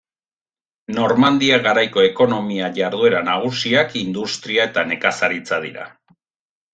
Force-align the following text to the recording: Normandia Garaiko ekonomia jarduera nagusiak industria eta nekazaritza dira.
Normandia 0.99 1.57
Garaiko 1.67 2.05
ekonomia 2.07 2.69
jarduera 2.77 3.21
nagusiak 3.27 3.93
industria 4.01 4.65
eta 4.71 4.85
nekazaritza 4.93 5.61
dira. 5.67 5.87